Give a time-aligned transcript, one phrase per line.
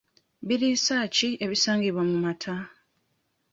[0.47, 2.55] Biriisa ki ebisangibwa mu mata?